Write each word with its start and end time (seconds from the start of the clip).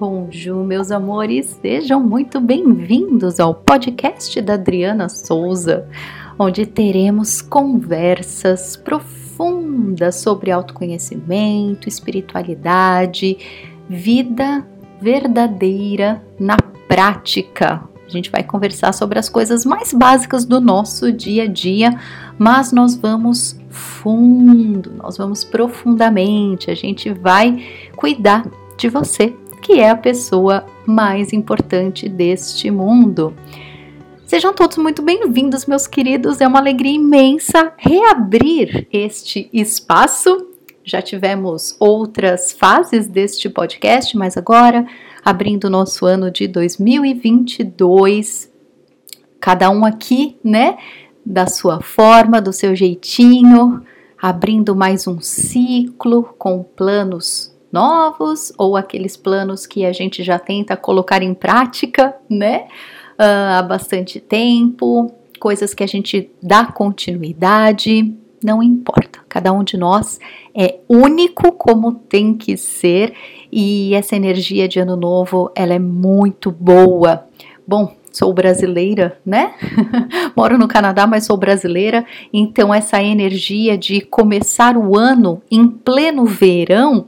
Bonjour, 0.00 0.64
meus 0.64 0.90
amores, 0.90 1.58
sejam 1.60 2.00
muito 2.02 2.40
bem-vindos 2.40 3.38
ao 3.38 3.54
podcast 3.54 4.40
da 4.40 4.54
Adriana 4.54 5.10
Souza, 5.10 5.86
onde 6.38 6.64
teremos 6.64 7.42
conversas 7.42 8.76
profundas 8.76 10.14
sobre 10.14 10.50
autoconhecimento, 10.50 11.86
espiritualidade, 11.86 13.36
vida 13.90 14.66
verdadeira 15.02 16.24
na 16.38 16.56
prática. 16.88 17.84
A 18.06 18.08
gente 18.08 18.30
vai 18.30 18.42
conversar 18.42 18.94
sobre 18.94 19.18
as 19.18 19.28
coisas 19.28 19.66
mais 19.66 19.92
básicas 19.92 20.46
do 20.46 20.62
nosso 20.62 21.12
dia 21.12 21.42
a 21.42 21.46
dia, 21.46 22.00
mas 22.38 22.72
nós 22.72 22.96
vamos 22.96 23.54
fundo, 23.68 24.94
nós 24.94 25.18
vamos 25.18 25.44
profundamente, 25.44 26.70
a 26.70 26.74
gente 26.74 27.12
vai 27.12 27.62
cuidar 27.94 28.46
de 28.78 28.88
você 28.88 29.36
que 29.60 29.74
é 29.74 29.90
a 29.90 29.96
pessoa 29.96 30.64
mais 30.86 31.32
importante 31.32 32.08
deste 32.08 32.70
mundo. 32.70 33.34
Sejam 34.26 34.54
todos 34.54 34.78
muito 34.78 35.02
bem-vindos, 35.02 35.66
meus 35.66 35.86
queridos. 35.86 36.40
É 36.40 36.46
uma 36.46 36.58
alegria 36.58 36.94
imensa 36.94 37.72
reabrir 37.76 38.88
este 38.92 39.50
espaço. 39.52 40.46
Já 40.84 41.02
tivemos 41.02 41.76
outras 41.78 42.52
fases 42.52 43.06
deste 43.06 43.50
podcast, 43.50 44.16
mas 44.16 44.36
agora, 44.36 44.86
abrindo 45.24 45.64
o 45.64 45.70
nosso 45.70 46.06
ano 46.06 46.30
de 46.30 46.48
2022, 46.48 48.50
cada 49.38 49.68
um 49.68 49.84
aqui, 49.84 50.38
né, 50.42 50.78
da 51.24 51.46
sua 51.46 51.80
forma, 51.80 52.40
do 52.40 52.52
seu 52.52 52.74
jeitinho, 52.74 53.82
abrindo 54.20 54.74
mais 54.74 55.06
um 55.06 55.20
ciclo 55.20 56.34
com 56.38 56.62
planos 56.62 57.49
novos 57.72 58.52
ou 58.58 58.76
aqueles 58.76 59.16
planos 59.16 59.66
que 59.66 59.84
a 59.84 59.92
gente 59.92 60.22
já 60.22 60.38
tenta 60.38 60.76
colocar 60.76 61.22
em 61.22 61.34
prática, 61.34 62.14
né? 62.28 62.66
Uh, 63.18 63.58
há 63.58 63.62
bastante 63.62 64.18
tempo, 64.18 65.12
coisas 65.38 65.74
que 65.74 65.82
a 65.82 65.86
gente 65.86 66.30
dá 66.42 66.64
continuidade, 66.64 68.14
não 68.42 68.62
importa. 68.62 69.20
Cada 69.28 69.52
um 69.52 69.62
de 69.62 69.76
nós 69.76 70.18
é 70.54 70.78
único 70.88 71.52
como 71.52 71.92
tem 71.92 72.34
que 72.34 72.56
ser 72.56 73.14
e 73.52 73.94
essa 73.94 74.16
energia 74.16 74.66
de 74.66 74.78
ano 74.78 74.96
novo, 74.96 75.50
ela 75.54 75.74
é 75.74 75.78
muito 75.78 76.50
boa. 76.50 77.26
Bom, 77.66 77.94
sou 78.12 78.32
brasileira, 78.32 79.18
né? 79.24 79.54
Moro 80.36 80.58
no 80.58 80.66
Canadá, 80.66 81.06
mas 81.06 81.26
sou 81.26 81.36
brasileira, 81.36 82.04
então 82.32 82.72
essa 82.72 83.02
energia 83.02 83.76
de 83.76 84.00
começar 84.00 84.76
o 84.76 84.96
ano 84.96 85.42
em 85.50 85.68
pleno 85.68 86.24
verão 86.24 87.06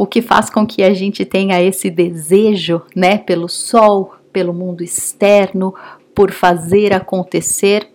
o 0.00 0.06
que 0.06 0.22
faz 0.22 0.48
com 0.48 0.66
que 0.66 0.82
a 0.82 0.94
gente 0.94 1.26
tenha 1.26 1.62
esse 1.62 1.90
desejo, 1.90 2.80
né, 2.96 3.18
pelo 3.18 3.50
sol, 3.50 4.14
pelo 4.32 4.54
mundo 4.54 4.82
externo, 4.82 5.74
por 6.14 6.30
fazer 6.30 6.94
acontecer. 6.94 7.86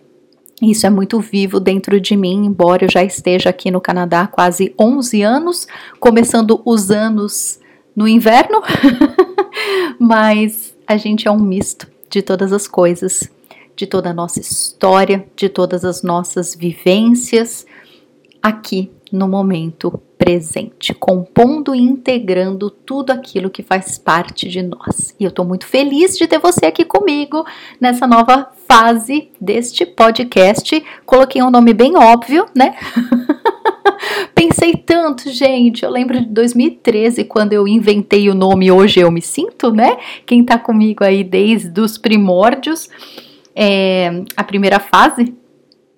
Isso 0.62 0.86
é 0.86 0.90
muito 0.90 1.18
vivo 1.18 1.58
dentro 1.58 2.00
de 2.00 2.16
mim, 2.16 2.46
embora 2.46 2.84
eu 2.84 2.88
já 2.88 3.02
esteja 3.02 3.50
aqui 3.50 3.72
no 3.72 3.80
Canadá 3.80 4.20
há 4.20 4.26
quase 4.28 4.72
11 4.78 5.20
anos, 5.22 5.66
começando 5.98 6.62
os 6.64 6.92
anos 6.92 7.58
no 7.96 8.06
inverno, 8.06 8.62
mas 9.98 10.76
a 10.86 10.96
gente 10.96 11.26
é 11.26 11.30
um 11.32 11.40
misto 11.40 11.88
de 12.08 12.22
todas 12.22 12.52
as 12.52 12.68
coisas, 12.68 13.28
de 13.74 13.84
toda 13.84 14.10
a 14.10 14.14
nossa 14.14 14.38
história, 14.38 15.26
de 15.34 15.48
todas 15.48 15.84
as 15.84 16.04
nossas 16.04 16.54
vivências 16.54 17.66
aqui 18.40 18.92
no 19.10 19.26
momento 19.26 20.00
presente, 20.26 20.92
compondo 20.92 21.72
e 21.72 21.78
integrando 21.78 22.68
tudo 22.68 23.12
aquilo 23.12 23.48
que 23.48 23.62
faz 23.62 23.96
parte 23.96 24.48
de 24.48 24.60
nós. 24.60 25.14
E 25.20 25.22
eu 25.22 25.28
estou 25.28 25.44
muito 25.44 25.64
feliz 25.64 26.18
de 26.18 26.26
ter 26.26 26.40
você 26.40 26.66
aqui 26.66 26.84
comigo 26.84 27.46
nessa 27.80 28.08
nova 28.08 28.48
fase 28.66 29.28
deste 29.40 29.86
podcast. 29.86 30.84
Coloquei 31.04 31.40
um 31.44 31.50
nome 31.50 31.72
bem 31.72 31.96
óbvio, 31.96 32.44
né? 32.56 32.74
Pensei 34.34 34.74
tanto, 34.74 35.30
gente. 35.30 35.84
Eu 35.84 35.90
lembro 35.92 36.18
de 36.18 36.26
2013, 36.26 37.22
quando 37.22 37.52
eu 37.52 37.68
inventei 37.68 38.28
o 38.28 38.34
nome 38.34 38.72
Hoje 38.72 38.98
Eu 38.98 39.12
Me 39.12 39.22
Sinto, 39.22 39.70
né? 39.70 39.96
Quem 40.26 40.44
tá 40.44 40.58
comigo 40.58 41.04
aí 41.04 41.22
desde 41.22 41.80
os 41.80 41.96
primórdios, 41.96 42.90
é, 43.54 44.24
a 44.36 44.42
primeira 44.42 44.80
fase 44.80 45.32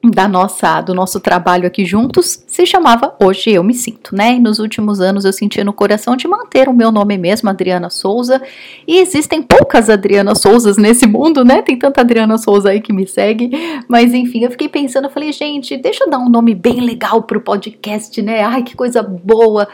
da 0.02 0.28
nossa 0.28 0.80
do 0.80 0.94
nosso 0.94 1.18
trabalho 1.18 1.66
aqui 1.66 1.84
juntos 1.84 2.44
se 2.46 2.64
chamava 2.64 3.16
Hoje 3.20 3.50
Eu 3.50 3.64
Me 3.64 3.74
Sinto, 3.74 4.14
né? 4.14 4.34
E 4.34 4.38
nos 4.38 4.60
últimos 4.60 5.00
anos 5.00 5.24
eu 5.24 5.32
sentia 5.32 5.64
no 5.64 5.72
coração 5.72 6.16
de 6.16 6.28
manter 6.28 6.68
o 6.68 6.72
meu 6.72 6.92
nome 6.92 7.18
mesmo, 7.18 7.50
Adriana 7.50 7.90
Souza. 7.90 8.40
E 8.86 8.98
existem 8.98 9.42
poucas 9.42 9.90
Adriana 9.90 10.36
Souzas 10.36 10.76
nesse 10.76 11.06
mundo, 11.06 11.44
né? 11.44 11.62
Tem 11.62 11.76
tanta 11.76 12.00
Adriana 12.00 12.38
Souza 12.38 12.70
aí 12.70 12.80
que 12.80 12.92
me 12.92 13.06
segue. 13.08 13.50
Mas 13.88 14.14
enfim, 14.14 14.44
eu 14.44 14.50
fiquei 14.52 14.68
pensando, 14.68 15.06
eu 15.06 15.10
falei, 15.10 15.32
gente, 15.32 15.76
deixa 15.76 16.04
eu 16.04 16.10
dar 16.10 16.18
um 16.18 16.28
nome 16.28 16.54
bem 16.54 16.80
legal 16.80 17.22
pro 17.24 17.40
podcast, 17.40 18.22
né? 18.22 18.42
Ai, 18.42 18.62
que 18.62 18.76
coisa 18.76 19.02
boa 19.02 19.66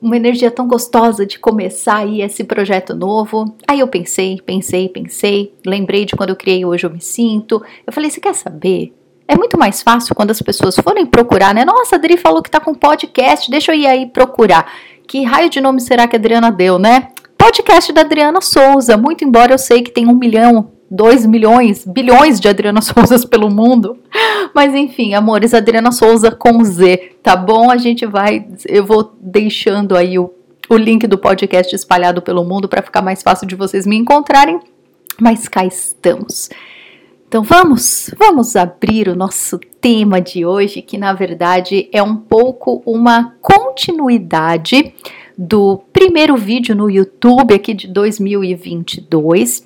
uma 0.00 0.16
energia 0.16 0.50
tão 0.50 0.68
gostosa 0.68 1.26
de 1.26 1.38
começar 1.38 1.96
aí 1.96 2.22
esse 2.22 2.44
projeto 2.44 2.94
novo. 2.94 3.54
Aí 3.66 3.80
eu 3.80 3.88
pensei, 3.88 4.40
pensei, 4.40 4.88
pensei, 4.88 5.52
lembrei 5.66 6.04
de 6.04 6.14
quando 6.14 6.30
eu 6.30 6.36
criei 6.36 6.64
Hoje 6.64 6.86
Eu 6.86 6.90
Me 6.90 7.00
Sinto. 7.00 7.62
Eu 7.86 7.92
falei, 7.92 8.08
você 8.08 8.20
quer 8.20 8.34
saber? 8.34 8.94
É 9.28 9.36
muito 9.36 9.58
mais 9.58 9.82
fácil 9.82 10.14
quando 10.14 10.30
as 10.30 10.40
pessoas 10.40 10.74
forem 10.76 11.04
procurar, 11.04 11.54
né? 11.54 11.62
Nossa, 11.62 11.96
a 11.96 11.98
Adri 11.98 12.16
falou 12.16 12.42
que 12.42 12.50
tá 12.50 12.58
com 12.58 12.72
podcast, 12.72 13.50
deixa 13.50 13.74
eu 13.74 13.78
ir 13.78 13.86
aí 13.86 14.06
procurar. 14.06 14.72
Que 15.06 15.22
raio 15.22 15.50
de 15.50 15.60
nome 15.60 15.82
será 15.82 16.08
que 16.08 16.16
a 16.16 16.18
Adriana 16.18 16.50
deu, 16.50 16.78
né? 16.78 17.08
Podcast 17.36 17.92
da 17.92 18.00
Adriana 18.00 18.40
Souza. 18.40 18.96
Muito 18.96 19.24
embora 19.24 19.52
eu 19.52 19.58
sei 19.58 19.82
que 19.82 19.90
tem 19.90 20.08
um 20.08 20.14
milhão, 20.14 20.70
dois 20.90 21.26
milhões, 21.26 21.84
bilhões 21.86 22.40
de 22.40 22.48
Adriana 22.48 22.80
Souzas 22.82 23.26
pelo 23.26 23.50
mundo. 23.50 23.98
Mas 24.54 24.74
enfim, 24.74 25.12
amores, 25.12 25.52
Adriana 25.52 25.92
Souza 25.92 26.30
com 26.30 26.64
Z, 26.64 27.16
tá 27.22 27.36
bom? 27.36 27.70
A 27.70 27.76
gente 27.76 28.06
vai, 28.06 28.46
eu 28.66 28.86
vou 28.86 29.12
deixando 29.20 29.94
aí 29.94 30.18
o, 30.18 30.32
o 30.70 30.76
link 30.76 31.06
do 31.06 31.18
podcast 31.18 31.74
espalhado 31.76 32.22
pelo 32.22 32.44
mundo 32.44 32.66
para 32.66 32.80
ficar 32.80 33.02
mais 33.02 33.22
fácil 33.22 33.46
de 33.46 33.54
vocês 33.54 33.86
me 33.86 33.96
encontrarem. 33.96 34.58
Mas 35.20 35.48
cá 35.48 35.66
estamos. 35.66 36.48
Então 37.28 37.42
vamos, 37.42 38.10
vamos 38.18 38.56
abrir 38.56 39.06
o 39.06 39.14
nosso 39.14 39.58
tema 39.82 40.18
de 40.18 40.46
hoje, 40.46 40.80
que 40.80 40.96
na 40.96 41.12
verdade 41.12 41.86
é 41.92 42.02
um 42.02 42.16
pouco 42.16 42.82
uma 42.86 43.34
continuidade 43.42 44.94
do 45.36 45.82
primeiro 45.92 46.38
vídeo 46.38 46.74
no 46.74 46.90
YouTube 46.90 47.54
aqui 47.54 47.74
de 47.74 47.86
2022. 47.86 49.62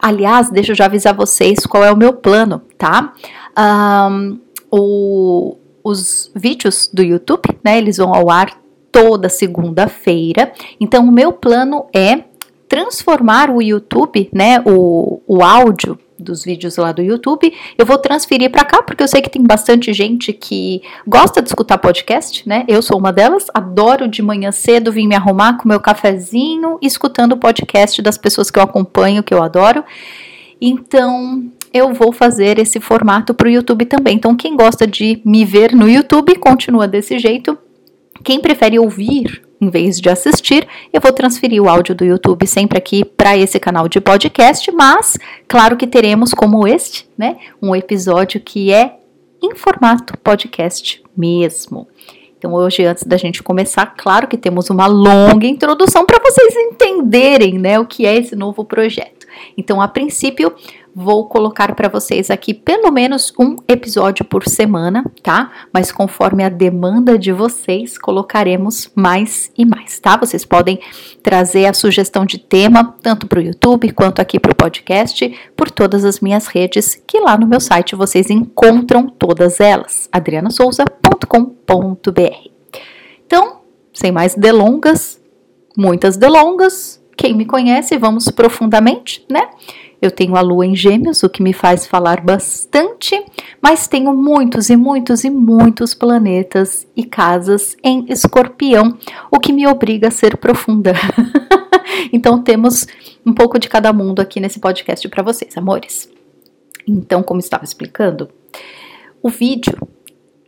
Aliás, 0.00 0.50
deixa 0.50 0.70
eu 0.70 0.76
já 0.76 0.84
avisar 0.84 1.12
vocês 1.12 1.66
qual 1.66 1.84
é 1.84 1.90
o 1.90 1.96
meu 1.96 2.12
plano, 2.12 2.62
tá? 2.78 3.12
Um, 3.58 4.38
o, 4.70 5.56
os 5.82 6.30
vídeos 6.32 6.88
do 6.94 7.02
YouTube, 7.02 7.58
né? 7.64 7.76
Eles 7.76 7.96
vão 7.96 8.14
ao 8.14 8.30
ar 8.30 8.56
toda 8.92 9.28
segunda-feira. 9.28 10.52
Então, 10.78 11.08
o 11.08 11.12
meu 11.12 11.32
plano 11.32 11.86
é 11.92 12.22
transformar 12.68 13.50
o 13.50 13.60
YouTube, 13.60 14.30
né? 14.32 14.62
O, 14.64 15.20
o 15.26 15.42
áudio 15.42 15.98
dos 16.22 16.44
vídeos 16.44 16.76
lá 16.76 16.92
do 16.92 17.02
YouTube, 17.02 17.52
eu 17.76 17.86
vou 17.86 17.98
transferir 17.98 18.50
para 18.50 18.64
cá, 18.64 18.82
porque 18.82 19.02
eu 19.02 19.08
sei 19.08 19.22
que 19.22 19.30
tem 19.30 19.42
bastante 19.42 19.92
gente 19.92 20.32
que 20.32 20.82
gosta 21.06 21.40
de 21.40 21.48
escutar 21.48 21.78
podcast, 21.78 22.48
né? 22.48 22.64
Eu 22.68 22.82
sou 22.82 22.98
uma 22.98 23.12
delas, 23.12 23.46
adoro 23.54 24.08
de 24.08 24.22
manhã 24.22 24.52
cedo 24.52 24.92
vir 24.92 25.06
me 25.06 25.14
arrumar 25.14 25.58
com 25.58 25.68
meu 25.68 25.80
cafezinho, 25.80 26.78
escutando 26.82 27.32
o 27.32 27.36
podcast 27.36 28.00
das 28.02 28.18
pessoas 28.18 28.50
que 28.50 28.58
eu 28.58 28.62
acompanho, 28.62 29.22
que 29.22 29.32
eu 29.32 29.42
adoro. 29.42 29.84
Então, 30.60 31.44
eu 31.72 31.94
vou 31.94 32.12
fazer 32.12 32.58
esse 32.58 32.80
formato 32.80 33.32
para 33.32 33.48
o 33.48 33.50
YouTube 33.50 33.84
também. 33.86 34.16
Então, 34.16 34.36
quem 34.36 34.56
gosta 34.56 34.86
de 34.86 35.20
me 35.24 35.44
ver 35.44 35.74
no 35.74 35.88
YouTube, 35.88 36.34
continua 36.36 36.86
desse 36.86 37.18
jeito. 37.18 37.56
Quem 38.22 38.40
prefere 38.40 38.78
ouvir 38.78 39.42
em 39.60 39.68
vez 39.68 40.00
de 40.00 40.08
assistir, 40.08 40.66
eu 40.90 41.00
vou 41.00 41.12
transferir 41.12 41.62
o 41.62 41.68
áudio 41.68 41.94
do 41.94 42.04
YouTube 42.04 42.46
sempre 42.46 42.78
aqui 42.78 43.04
para 43.04 43.36
esse 43.36 43.60
canal 43.60 43.88
de 43.88 44.00
podcast, 44.00 44.70
mas 44.72 45.18
claro 45.46 45.76
que 45.76 45.86
teremos 45.86 46.32
como 46.32 46.66
este, 46.66 47.06
né, 47.16 47.36
um 47.60 47.76
episódio 47.76 48.40
que 48.40 48.72
é 48.72 48.96
em 49.42 49.54
formato 49.54 50.16
podcast 50.18 51.02
mesmo. 51.16 51.86
Então, 52.38 52.54
hoje, 52.54 52.86
antes 52.86 53.04
da 53.04 53.18
gente 53.18 53.42
começar, 53.42 53.84
claro 53.98 54.26
que 54.26 54.38
temos 54.38 54.70
uma 54.70 54.86
longa 54.86 55.46
introdução 55.46 56.06
para 56.06 56.18
vocês 56.18 56.54
entenderem 56.56 57.58
né, 57.58 57.78
o 57.78 57.84
que 57.84 58.06
é 58.06 58.16
esse 58.16 58.34
novo 58.34 58.64
projeto. 58.64 59.19
Então, 59.56 59.80
a 59.80 59.88
princípio, 59.88 60.54
vou 60.94 61.28
colocar 61.28 61.74
para 61.74 61.88
vocês 61.88 62.30
aqui 62.30 62.52
pelo 62.52 62.90
menos 62.90 63.32
um 63.38 63.56
episódio 63.68 64.24
por 64.24 64.48
semana, 64.48 65.04
tá? 65.22 65.50
Mas 65.72 65.92
conforme 65.92 66.44
a 66.44 66.48
demanda 66.48 67.18
de 67.18 67.32
vocês, 67.32 67.96
colocaremos 67.96 68.90
mais 68.94 69.50
e 69.56 69.64
mais, 69.64 69.98
tá? 69.98 70.16
Vocês 70.16 70.44
podem 70.44 70.80
trazer 71.22 71.66
a 71.66 71.74
sugestão 71.74 72.24
de 72.24 72.38
tema, 72.38 72.96
tanto 73.02 73.26
para 73.26 73.38
o 73.38 73.42
YouTube 73.42 73.92
quanto 73.92 74.20
aqui 74.20 74.38
para 74.38 74.52
o 74.52 74.56
podcast, 74.56 75.32
por 75.56 75.70
todas 75.70 76.04
as 76.04 76.20
minhas 76.20 76.46
redes, 76.46 77.00
que 77.06 77.20
lá 77.20 77.38
no 77.38 77.46
meu 77.46 77.60
site 77.60 77.94
vocês 77.94 78.30
encontram 78.30 79.08
todas 79.08 79.60
elas, 79.60 80.08
adrianasouza.com.br. 80.12 82.50
Então, 83.26 83.60
sem 83.92 84.10
mais 84.10 84.34
delongas, 84.34 85.20
muitas 85.76 86.16
delongas, 86.16 86.99
quem 87.20 87.34
me 87.34 87.44
conhece, 87.44 87.98
vamos 87.98 88.30
profundamente, 88.30 89.22
né? 89.30 89.50
Eu 90.00 90.10
tenho 90.10 90.34
a 90.36 90.40
lua 90.40 90.64
em 90.64 90.74
Gêmeos, 90.74 91.22
o 91.22 91.28
que 91.28 91.42
me 91.42 91.52
faz 91.52 91.86
falar 91.86 92.22
bastante, 92.22 93.22
mas 93.60 93.86
tenho 93.86 94.16
muitos 94.16 94.70
e 94.70 94.76
muitos 94.76 95.22
e 95.22 95.28
muitos 95.28 95.92
planetas 95.92 96.88
e 96.96 97.04
casas 97.04 97.76
em 97.84 98.06
Escorpião, 98.08 98.96
o 99.30 99.38
que 99.38 99.52
me 99.52 99.66
obriga 99.66 100.08
a 100.08 100.10
ser 100.10 100.38
profunda. 100.38 100.94
então 102.10 102.42
temos 102.42 102.86
um 103.26 103.34
pouco 103.34 103.58
de 103.58 103.68
cada 103.68 103.92
mundo 103.92 104.20
aqui 104.20 104.40
nesse 104.40 104.58
podcast 104.58 105.06
para 105.06 105.22
vocês, 105.22 105.54
amores. 105.58 106.10
Então, 106.88 107.22
como 107.22 107.38
estava 107.38 107.64
explicando, 107.64 108.30
o 109.22 109.28
vídeo, 109.28 109.76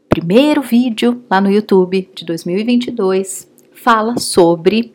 primeiro 0.08 0.62
vídeo 0.62 1.22
lá 1.30 1.38
no 1.38 1.50
YouTube 1.50 2.08
de 2.14 2.24
2022, 2.24 3.46
fala 3.74 4.16
sobre 4.16 4.94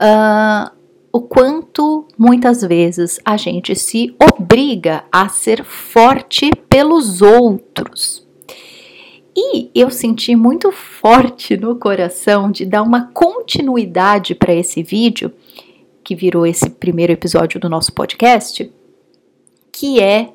uh, 0.00 0.79
o 1.12 1.20
quanto 1.20 2.06
muitas 2.16 2.62
vezes 2.62 3.18
a 3.24 3.36
gente 3.36 3.74
se 3.74 4.14
obriga 4.18 5.04
a 5.10 5.28
ser 5.28 5.64
forte 5.64 6.50
pelos 6.68 7.20
outros. 7.20 8.26
E 9.36 9.70
eu 9.74 9.90
senti 9.90 10.36
muito 10.36 10.70
forte 10.70 11.56
no 11.56 11.76
coração 11.76 12.50
de 12.50 12.64
dar 12.64 12.82
uma 12.82 13.10
continuidade 13.12 14.34
para 14.34 14.54
esse 14.54 14.82
vídeo, 14.82 15.32
que 16.02 16.14
virou 16.14 16.46
esse 16.46 16.68
primeiro 16.68 17.12
episódio 17.12 17.60
do 17.60 17.68
nosso 17.68 17.92
podcast, 17.92 18.70
que 19.72 20.00
é 20.00 20.32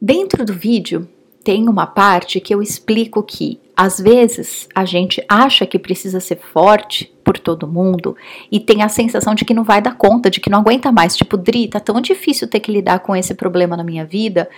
dentro 0.00 0.44
do 0.44 0.52
vídeo 0.52 1.08
tem 1.44 1.68
uma 1.68 1.86
parte 1.86 2.40
que 2.40 2.54
eu 2.54 2.62
explico 2.62 3.22
que 3.22 3.60
às 3.76 3.98
vezes 3.98 4.68
a 4.74 4.84
gente 4.84 5.24
acha 5.28 5.66
que 5.66 5.78
precisa 5.78 6.20
ser 6.20 6.38
forte 6.38 7.12
por 7.24 7.38
todo 7.38 7.66
mundo 7.66 8.16
e 8.50 8.60
tem 8.60 8.82
a 8.82 8.88
sensação 8.88 9.34
de 9.34 9.44
que 9.44 9.54
não 9.54 9.64
vai 9.64 9.80
dar 9.80 9.96
conta, 9.96 10.30
de 10.30 10.40
que 10.40 10.50
não 10.50 10.60
aguenta 10.60 10.92
mais. 10.92 11.16
Tipo, 11.16 11.36
Dri, 11.36 11.68
tá 11.68 11.80
tão 11.80 12.00
difícil 12.00 12.48
ter 12.48 12.60
que 12.60 12.70
lidar 12.70 13.00
com 13.00 13.16
esse 13.16 13.34
problema 13.34 13.76
na 13.76 13.84
minha 13.84 14.04
vida. 14.04 14.48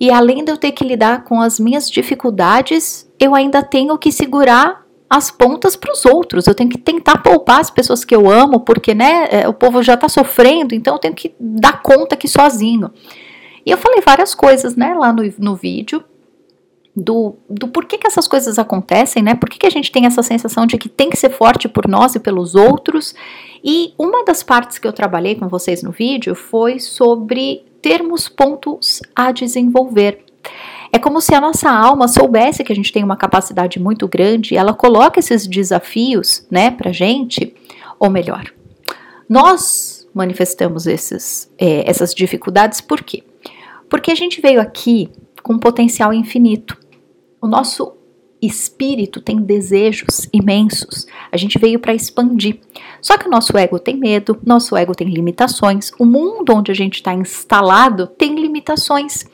E 0.00 0.10
além 0.10 0.44
de 0.44 0.52
eu 0.52 0.56
ter 0.56 0.72
que 0.72 0.84
lidar 0.84 1.24
com 1.24 1.40
as 1.40 1.60
minhas 1.60 1.90
dificuldades, 1.90 3.08
eu 3.18 3.34
ainda 3.34 3.62
tenho 3.62 3.96
que 3.98 4.10
segurar 4.10 4.82
as 5.08 5.30
pontas 5.30 5.76
para 5.76 5.92
os 5.92 6.06
outros. 6.06 6.46
Eu 6.46 6.54
tenho 6.54 6.70
que 6.70 6.78
tentar 6.78 7.18
poupar 7.18 7.60
as 7.60 7.70
pessoas 7.70 8.04
que 8.04 8.14
eu 8.14 8.30
amo, 8.30 8.60
porque 8.60 8.94
né, 8.94 9.28
é, 9.30 9.48
o 9.48 9.52
povo 9.52 9.82
já 9.82 9.94
está 9.94 10.08
sofrendo, 10.08 10.74
então 10.74 10.94
eu 10.94 10.98
tenho 10.98 11.14
que 11.14 11.34
dar 11.38 11.82
conta 11.82 12.14
aqui 12.14 12.26
sozinho. 12.26 12.90
E 13.64 13.70
eu 13.70 13.78
falei 13.78 14.00
várias 14.00 14.34
coisas, 14.34 14.76
né, 14.76 14.94
lá 14.94 15.12
no, 15.12 15.22
no 15.38 15.54
vídeo, 15.54 16.02
do, 16.94 17.36
do 17.48 17.68
porquê 17.68 17.96
que 17.96 18.06
essas 18.06 18.28
coisas 18.28 18.58
acontecem, 18.58 19.22
né? 19.22 19.34
Por 19.34 19.48
que, 19.48 19.58
que 19.58 19.66
a 19.66 19.70
gente 19.70 19.90
tem 19.90 20.04
essa 20.04 20.22
sensação 20.22 20.66
de 20.66 20.76
que 20.76 20.88
tem 20.88 21.08
que 21.08 21.16
ser 21.16 21.30
forte 21.30 21.66
por 21.66 21.88
nós 21.88 22.14
e 22.14 22.20
pelos 22.20 22.54
outros? 22.54 23.14
E 23.64 23.94
uma 23.98 24.24
das 24.24 24.42
partes 24.42 24.78
que 24.78 24.86
eu 24.86 24.92
trabalhei 24.92 25.34
com 25.34 25.48
vocês 25.48 25.82
no 25.82 25.90
vídeo 25.90 26.34
foi 26.34 26.78
sobre 26.78 27.64
termos 27.80 28.28
pontos 28.28 29.00
a 29.16 29.32
desenvolver. 29.32 30.24
É 30.92 30.98
como 30.98 31.20
se 31.22 31.34
a 31.34 31.40
nossa 31.40 31.70
alma 31.70 32.06
soubesse 32.06 32.62
que 32.62 32.72
a 32.72 32.76
gente 32.76 32.92
tem 32.92 33.02
uma 33.02 33.16
capacidade 33.16 33.80
muito 33.80 34.06
grande, 34.06 34.56
ela 34.56 34.74
coloca 34.74 35.18
esses 35.18 35.46
desafios, 35.46 36.46
né, 36.50 36.70
pra 36.70 36.92
gente, 36.92 37.54
ou 37.98 38.10
melhor, 38.10 38.44
nós 39.26 40.06
manifestamos 40.12 40.86
esses, 40.86 41.50
é, 41.56 41.88
essas 41.88 42.14
dificuldades 42.14 42.82
por 42.82 43.02
quê? 43.02 43.24
Porque 43.92 44.10
a 44.10 44.14
gente 44.14 44.40
veio 44.40 44.58
aqui 44.58 45.10
com 45.42 45.52
um 45.52 45.58
potencial 45.58 46.14
infinito. 46.14 46.78
O 47.42 47.46
nosso 47.46 47.92
espírito 48.40 49.20
tem 49.20 49.36
desejos 49.36 50.26
imensos. 50.32 51.06
A 51.30 51.36
gente 51.36 51.58
veio 51.58 51.78
para 51.78 51.92
expandir. 51.92 52.58
Só 53.02 53.18
que 53.18 53.28
o 53.28 53.30
nosso 53.30 53.54
ego 53.54 53.78
tem 53.78 53.94
medo, 53.98 54.38
nosso 54.46 54.74
ego 54.78 54.94
tem 54.94 55.08
limitações, 55.08 55.90
o 55.98 56.06
mundo 56.06 56.54
onde 56.54 56.72
a 56.72 56.74
gente 56.74 56.94
está 56.94 57.12
instalado 57.12 58.06
tem 58.06 58.34
limitações. 58.34 59.26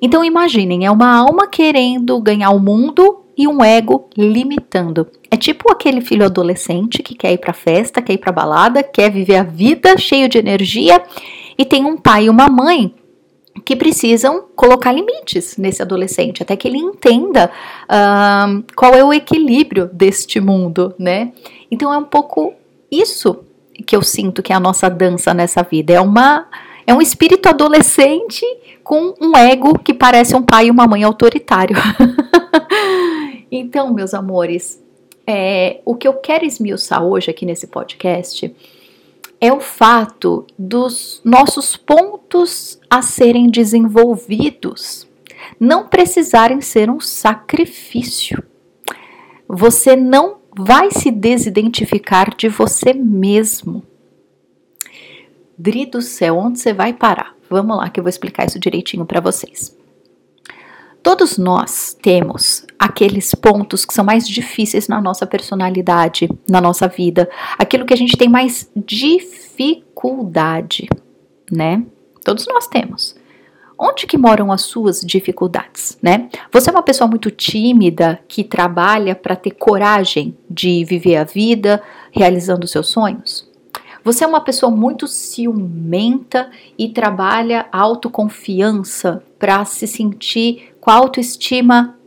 Então 0.00 0.24
imaginem, 0.24 0.86
é 0.86 0.90
uma 0.90 1.14
alma 1.14 1.46
querendo 1.46 2.18
ganhar 2.22 2.52
o 2.52 2.58
mundo 2.58 3.26
e 3.36 3.46
um 3.46 3.62
ego 3.62 4.08
limitando. 4.16 5.08
É 5.30 5.36
tipo 5.36 5.70
aquele 5.70 6.00
filho 6.00 6.24
adolescente 6.24 7.02
que 7.02 7.14
quer 7.14 7.34
ir 7.34 7.38
para 7.38 7.52
festa, 7.52 8.00
quer 8.00 8.14
ir 8.14 8.18
para 8.18 8.32
balada, 8.32 8.82
quer 8.82 9.10
viver 9.10 9.36
a 9.36 9.42
vida 9.42 9.98
cheio 9.98 10.26
de 10.26 10.38
energia 10.38 11.02
e 11.58 11.66
tem 11.66 11.84
um 11.84 11.98
pai 11.98 12.24
e 12.24 12.30
uma 12.30 12.48
mãe 12.48 12.94
que 13.64 13.76
precisam 13.76 14.44
colocar 14.54 14.92
limites 14.92 15.56
nesse 15.56 15.82
adolescente, 15.82 16.42
até 16.42 16.56
que 16.56 16.68
ele 16.68 16.78
entenda 16.78 17.50
uh, 17.84 18.64
qual 18.74 18.94
é 18.94 19.04
o 19.04 19.12
equilíbrio 19.12 19.88
deste 19.92 20.40
mundo, 20.40 20.94
né? 20.98 21.32
Então 21.70 21.92
é 21.92 21.98
um 21.98 22.04
pouco 22.04 22.54
isso 22.90 23.44
que 23.86 23.96
eu 23.96 24.02
sinto 24.02 24.42
que 24.42 24.52
é 24.52 24.56
a 24.56 24.60
nossa 24.60 24.88
dança 24.88 25.34
nessa 25.34 25.62
vida. 25.62 25.92
É 25.92 26.00
uma 26.00 26.46
é 26.86 26.94
um 26.94 27.00
espírito 27.00 27.48
adolescente 27.48 28.44
com 28.82 29.14
um 29.20 29.36
ego 29.36 29.78
que 29.78 29.94
parece 29.94 30.34
um 30.34 30.42
pai 30.42 30.66
e 30.66 30.70
uma 30.70 30.86
mãe 30.86 31.04
autoritário. 31.04 31.76
então, 33.50 33.92
meus 33.92 34.12
amores, 34.12 34.82
é, 35.26 35.80
o 35.84 35.94
que 35.94 36.08
eu 36.08 36.14
quero 36.14 36.44
esmiuçar 36.44 37.04
hoje 37.04 37.30
aqui 37.30 37.46
nesse 37.46 37.68
podcast 37.68 38.52
é 39.40 39.52
o 39.52 39.60
fato 39.60 40.46
dos 40.58 41.20
nossos 41.24 41.76
pontos 41.76 42.78
a 42.90 43.00
serem 43.02 43.50
desenvolvidos 43.50 45.10
não 45.58 45.86
precisarem 45.86 46.60
ser 46.60 46.90
um 46.90 47.00
sacrifício. 47.00 48.42
Você 49.48 49.96
não 49.96 50.40
vai 50.56 50.90
se 50.90 51.10
desidentificar 51.10 52.34
de 52.34 52.48
você 52.48 52.92
mesmo. 52.92 53.82
Dri 55.58 55.86
do 55.86 56.00
céu, 56.00 56.38
onde 56.38 56.58
você 56.58 56.72
vai 56.72 56.92
parar? 56.92 57.36
Vamos 57.48 57.76
lá 57.76 57.90
que 57.90 58.00
eu 58.00 58.04
vou 58.04 58.08
explicar 58.08 58.46
isso 58.46 58.58
direitinho 58.58 59.04
para 59.04 59.20
vocês. 59.20 59.76
Todos 61.02 61.36
nós 61.36 61.96
temos 62.00 62.66
aqueles 62.80 63.34
pontos 63.34 63.84
que 63.84 63.92
são 63.92 64.02
mais 64.02 64.26
difíceis 64.26 64.88
na 64.88 65.02
nossa 65.02 65.26
personalidade, 65.26 66.26
na 66.48 66.62
nossa 66.62 66.88
vida, 66.88 67.28
aquilo 67.58 67.84
que 67.84 67.92
a 67.92 67.96
gente 67.96 68.16
tem 68.16 68.26
mais 68.26 68.70
dificuldade, 68.74 70.88
né? 71.52 71.84
Todos 72.24 72.46
nós 72.46 72.66
temos. 72.66 73.14
Onde 73.78 74.06
que 74.06 74.16
moram 74.16 74.50
as 74.50 74.62
suas 74.62 75.02
dificuldades, 75.02 75.98
né? 76.00 76.30
Você 76.50 76.70
é 76.70 76.72
uma 76.72 76.82
pessoa 76.82 77.06
muito 77.06 77.30
tímida 77.30 78.18
que 78.26 78.42
trabalha 78.42 79.14
para 79.14 79.36
ter 79.36 79.50
coragem 79.50 80.34
de 80.48 80.82
viver 80.82 81.16
a 81.16 81.24
vida 81.24 81.82
realizando 82.10 82.66
seus 82.66 82.88
sonhos? 82.88 83.46
Você 84.02 84.24
é 84.24 84.26
uma 84.26 84.40
pessoa 84.40 84.72
muito 84.72 85.06
ciumenta 85.06 86.50
e 86.78 86.88
trabalha 86.88 87.66
autoconfiança 87.70 89.22
para 89.38 89.66
se 89.66 89.86
sentir 89.86 90.74
com 90.80 90.90
a 90.90 90.94
autoestima 90.94 91.99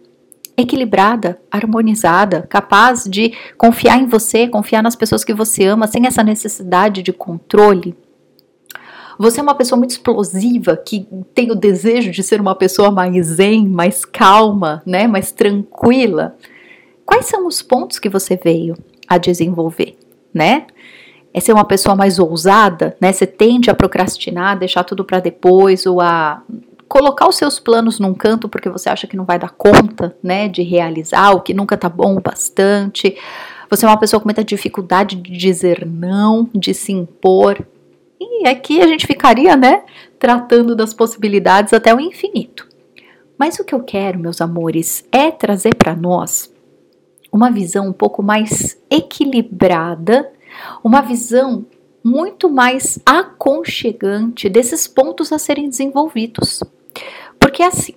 equilibrada, 0.58 1.40
harmonizada, 1.52 2.44
capaz 2.44 3.06
de 3.06 3.34
confiar 3.58 4.00
em 4.00 4.06
você, 4.06 4.48
confiar 4.48 4.84
nas 4.84 4.96
pessoas 4.96 5.24
que 5.24 5.34
você 5.34 5.66
ama, 5.66 5.88
sem 5.88 6.06
essa 6.06 6.24
necessidade 6.24 7.02
de 7.02 7.12
controle. 7.12 7.96
Você 9.18 9.40
é 9.40 9.44
uma 9.44 9.56
pessoa 9.56 9.78
muito 9.78 9.92
explosiva, 9.92 10.76
que 10.76 11.08
tem 11.34 11.52
o 11.52 11.56
desejo 11.56 12.12
de 12.12 12.24
ser 12.24 12.42
uma 12.42 12.56
pessoa 12.56 12.90
mais 12.92 13.28
zen, 13.28 13.68
mais 13.68 14.06
calma, 14.06 14.82
né, 14.86 15.08
mais 15.08 15.32
tranquila. 15.32 16.36
Quais 17.06 17.26
são 17.26 17.48
os 17.48 17.62
pontos 17.62 18.00
que 18.00 18.10
você 18.10 18.36
veio 18.36 18.76
a 19.08 19.18
desenvolver, 19.18 19.98
né? 20.34 20.68
É 21.34 21.40
ser 21.40 21.54
uma 21.54 21.66
pessoa 21.66 21.96
mais 21.96 22.20
ousada, 22.20 22.96
né? 23.02 23.12
Você 23.12 23.26
tende 23.26 23.70
a 23.70 23.76
procrastinar, 23.76 24.58
deixar 24.58 24.84
tudo 24.84 25.04
para 25.04 25.20
depois 25.20 25.86
ou 25.86 26.00
a 26.00 26.42
colocar 26.94 27.28
os 27.28 27.38
seus 27.38 27.60
planos 27.60 28.00
num 28.00 28.14
canto 28.14 28.48
porque 28.48 28.70
você 28.70 28.88
acha 28.88 29.08
que 29.08 29.18
não 29.18 29.26
vai 29.26 29.40
dar 29.40 29.50
conta, 29.50 30.16
né, 30.22 30.48
de 30.48 30.62
realizar, 30.62 31.32
o 31.32 31.42
que 31.42 31.52
nunca 31.52 31.76
tá 31.76 31.90
bom 31.90 32.16
o 32.16 32.22
bastante. 32.22 33.18
Você 33.68 33.84
é 33.84 33.90
uma 33.90 33.98
pessoa 33.98 34.20
com 34.20 34.28
muita 34.28 34.44
dificuldade 34.44 35.16
de 35.16 35.36
dizer 35.36 35.88
não, 35.88 36.48
de 36.54 36.72
se 36.72 36.92
impor. 36.92 37.66
E 38.22 38.48
aqui 38.48 38.80
a 38.80 38.86
gente 38.86 39.08
ficaria, 39.08 39.56
né, 39.58 39.82
tratando 40.20 40.76
das 40.76 40.94
possibilidades 40.94 41.74
até 41.74 41.92
o 41.96 42.00
infinito. 42.00 42.70
Mas 43.40 43.58
o 43.58 43.64
que 43.64 43.74
eu 43.74 43.82
quero, 43.82 44.20
meus 44.20 44.40
amores, 44.40 45.04
é 45.12 45.32
trazer 45.32 45.74
para 45.74 45.96
nós 45.96 46.54
uma 47.32 47.50
visão 47.50 47.88
um 47.88 47.94
pouco 47.94 48.22
mais 48.22 48.80
equilibrada, 48.88 50.32
uma 50.84 51.02
visão 51.02 51.66
muito 52.04 52.52
mais 52.52 53.00
aconchegante 53.04 54.48
desses 54.48 54.88
pontos 54.88 55.32
a 55.32 55.40
serem 55.40 55.68
desenvolvidos. 55.68 56.62
Porque 57.54 57.62
é 57.62 57.68
assim, 57.68 57.94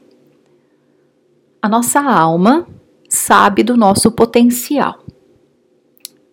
a 1.63 1.67
nossa 1.67 1.99
alma 1.99 2.69
sabe 3.09 3.63
do 3.63 3.75
nosso 3.75 4.13
potencial. 4.13 4.99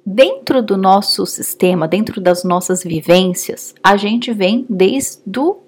Dentro 0.05 0.61
do 0.61 0.75
nosso 0.75 1.25
sistema, 1.25 1.87
dentro 1.87 2.19
das 2.19 2.43
nossas 2.43 2.83
vivências, 2.83 3.73
a 3.81 3.95
gente 3.95 4.33
vem 4.33 4.65
desde 4.69 5.21
do, 5.25 5.59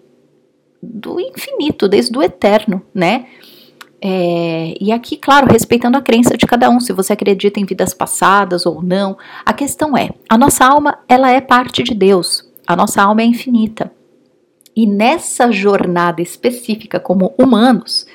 do 0.84 1.18
infinito, 1.18 1.88
desde 1.88 2.18
o 2.18 2.22
eterno, 2.22 2.82
né? 2.94 3.26
É, 4.02 4.74
e 4.78 4.92
aqui, 4.92 5.16
claro, 5.16 5.48
respeitando 5.50 5.98
a 5.98 6.02
crença 6.02 6.36
de 6.36 6.46
cada 6.46 6.70
um, 6.70 6.82
se 6.82 6.92
você 6.92 7.14
acredita 7.14 7.58
em 7.58 7.66
vidas 7.66 7.94
passadas 7.94 8.66
ou 8.66 8.82
não. 8.84 9.18
A 9.46 9.54
questão 9.54 9.96
é, 9.96 10.10
a 10.28 10.38
nossa 10.38 10.66
alma, 10.66 11.00
ela 11.08 11.32
é 11.32 11.40
parte 11.40 11.84
de 11.84 11.94
Deus. 11.94 12.52
A 12.68 12.76
nossa 12.76 13.02
alma 13.02 13.22
é 13.22 13.26
infinita. 13.26 13.95
E 14.76 14.86
nessa 14.86 15.52
jornada 15.52 16.22
específica 16.22 17.00
como 17.00 17.34
humanos, 17.38 18.06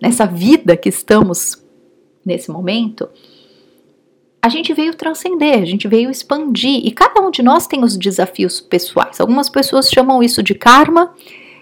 nessa 0.00 0.26
vida 0.26 0.76
que 0.76 0.88
estamos 0.88 1.62
nesse 2.24 2.50
momento, 2.50 3.08
a 4.42 4.48
gente 4.48 4.72
veio 4.72 4.94
transcender, 4.94 5.62
a 5.62 5.64
gente 5.64 5.86
veio 5.86 6.10
expandir 6.10 6.80
e 6.84 6.90
cada 6.90 7.20
um 7.20 7.30
de 7.30 7.42
nós 7.42 7.66
tem 7.66 7.84
os 7.84 7.96
desafios 7.96 8.60
pessoais. 8.60 9.20
Algumas 9.20 9.48
pessoas 9.48 9.90
chamam 9.90 10.22
isso 10.22 10.42
de 10.42 10.54
karma, 10.54 11.14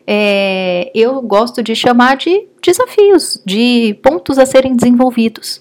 é, 0.07 0.91
eu 0.95 1.21
gosto 1.21 1.63
de 1.63 1.75
chamar 1.75 2.17
de 2.17 2.47
desafios, 2.63 3.43
de 3.45 3.99
pontos 4.03 4.39
a 4.39 4.47
serem 4.47 4.77
desenvolvidos. 4.77 5.61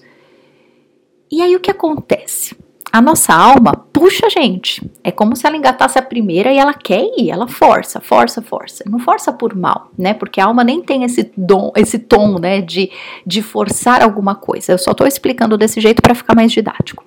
E 1.30 1.42
aí 1.42 1.56
o 1.56 1.60
que 1.60 1.70
acontece? 1.70 2.56
A 2.92 3.02
nossa 3.02 3.34
alma 3.34 3.72
puxa 3.92 4.26
a 4.26 4.28
gente. 4.30 4.82
É 5.02 5.10
como 5.10 5.36
se 5.36 5.46
ela 5.46 5.56
engatasse 5.56 5.98
a 5.98 6.02
primeira 6.02 6.52
e 6.52 6.58
ela 6.58 6.72
quer 6.72 7.02
ir, 7.16 7.30
ela 7.30 7.46
força, 7.46 8.00
força, 8.00 8.40
força. 8.40 8.84
Não 8.88 8.98
força 8.98 9.32
por 9.32 9.54
mal, 9.54 9.90
né? 9.98 10.14
Porque 10.14 10.40
a 10.40 10.46
alma 10.46 10.64
nem 10.64 10.80
tem 10.82 11.04
esse 11.04 11.30
dom, 11.36 11.72
esse 11.76 11.98
tom, 11.98 12.38
né, 12.38 12.60
de, 12.60 12.90
de 13.26 13.42
forçar 13.42 14.02
alguma 14.02 14.34
coisa. 14.34 14.72
Eu 14.72 14.78
só 14.78 14.92
estou 14.92 15.06
explicando 15.06 15.58
desse 15.58 15.80
jeito 15.80 16.00
para 16.00 16.14
ficar 16.14 16.34
mais 16.34 16.52
didático. 16.52 17.04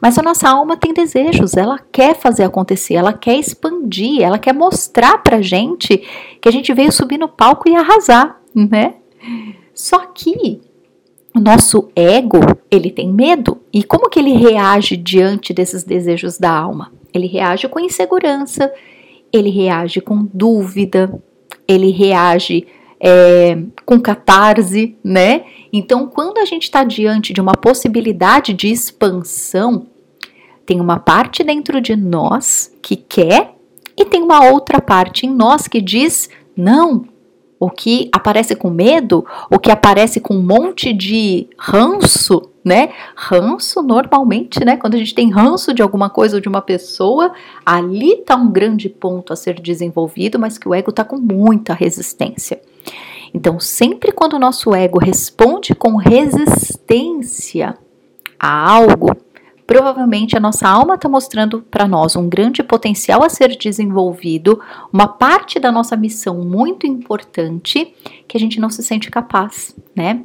Mas 0.00 0.18
a 0.18 0.22
nossa 0.22 0.48
alma 0.48 0.76
tem 0.76 0.92
desejos, 0.92 1.56
ela 1.56 1.78
quer 1.92 2.16
fazer 2.16 2.42
acontecer, 2.42 2.94
ela 2.94 3.12
quer 3.12 3.36
expandir, 3.36 4.20
ela 4.20 4.36
quer 4.36 4.52
mostrar 4.52 5.18
pra 5.18 5.40
gente 5.40 5.98
que 6.40 6.48
a 6.48 6.50
gente 6.50 6.74
veio 6.74 6.90
subir 6.90 7.18
no 7.18 7.28
palco 7.28 7.68
e 7.68 7.76
arrasar, 7.76 8.40
né? 8.52 8.94
Só 9.72 10.00
que 10.00 10.60
o 11.34 11.40
nosso 11.40 11.90
ego, 11.96 12.40
ele 12.70 12.90
tem 12.90 13.10
medo. 13.10 13.60
E 13.72 13.82
como 13.82 14.10
que 14.10 14.18
ele 14.18 14.32
reage 14.32 14.96
diante 14.96 15.52
desses 15.52 15.82
desejos 15.82 16.38
da 16.38 16.50
alma? 16.50 16.92
Ele 17.12 17.26
reage 17.26 17.68
com 17.68 17.80
insegurança, 17.80 18.72
ele 19.32 19.50
reage 19.50 20.00
com 20.00 20.28
dúvida, 20.32 21.22
ele 21.66 21.90
reage 21.90 22.66
é, 23.00 23.58
com 23.84 23.98
catarse, 24.00 24.96
né? 25.02 25.44
Então, 25.72 26.06
quando 26.06 26.38
a 26.38 26.44
gente 26.44 26.64
está 26.64 26.84
diante 26.84 27.32
de 27.32 27.40
uma 27.40 27.52
possibilidade 27.52 28.52
de 28.52 28.68
expansão, 28.68 29.86
tem 30.64 30.80
uma 30.80 30.98
parte 30.98 31.42
dentro 31.42 31.80
de 31.80 31.96
nós 31.96 32.72
que 32.82 32.94
quer 32.94 33.54
e 33.96 34.04
tem 34.04 34.22
uma 34.22 34.48
outra 34.50 34.80
parte 34.80 35.26
em 35.26 35.30
nós 35.30 35.66
que 35.66 35.80
diz 35.80 36.30
não. 36.56 37.04
O 37.62 37.70
que 37.70 38.08
aparece 38.10 38.56
com 38.56 38.70
medo, 38.70 39.24
o 39.48 39.56
que 39.56 39.70
aparece 39.70 40.18
com 40.18 40.34
um 40.34 40.42
monte 40.42 40.92
de 40.92 41.48
ranço, 41.56 42.50
né? 42.64 42.88
Ranço 43.14 43.80
normalmente, 43.80 44.64
né? 44.64 44.76
Quando 44.76 44.96
a 44.96 44.98
gente 44.98 45.14
tem 45.14 45.30
ranço 45.30 45.72
de 45.72 45.80
alguma 45.80 46.10
coisa 46.10 46.38
ou 46.38 46.40
de 46.40 46.48
uma 46.48 46.60
pessoa, 46.60 47.32
ali 47.64 48.16
tá 48.16 48.34
um 48.34 48.50
grande 48.50 48.88
ponto 48.88 49.32
a 49.32 49.36
ser 49.36 49.60
desenvolvido, 49.60 50.40
mas 50.40 50.58
que 50.58 50.68
o 50.68 50.74
ego 50.74 50.90
tá 50.90 51.04
com 51.04 51.18
muita 51.18 51.72
resistência. 51.72 52.60
Então, 53.32 53.60
sempre 53.60 54.10
quando 54.10 54.32
o 54.32 54.40
nosso 54.40 54.74
ego 54.74 54.98
responde 54.98 55.72
com 55.72 55.94
resistência 55.94 57.78
a 58.40 58.72
algo, 58.72 59.16
provavelmente 59.66 60.36
a 60.36 60.40
nossa 60.40 60.68
alma 60.68 60.94
está 60.94 61.08
mostrando 61.08 61.62
para 61.62 61.86
nós 61.86 62.16
um 62.16 62.28
grande 62.28 62.62
potencial 62.62 63.22
a 63.22 63.28
ser 63.28 63.56
desenvolvido, 63.56 64.60
uma 64.92 65.06
parte 65.06 65.58
da 65.58 65.70
nossa 65.70 65.96
missão 65.96 66.44
muito 66.44 66.86
importante 66.86 67.94
que 68.26 68.36
a 68.36 68.40
gente 68.40 68.60
não 68.60 68.70
se 68.70 68.82
sente 68.82 69.10
capaz, 69.10 69.74
né? 69.94 70.24